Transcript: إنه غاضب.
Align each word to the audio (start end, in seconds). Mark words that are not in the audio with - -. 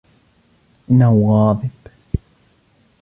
إنه 0.91 1.09
غاضب. 1.27 1.91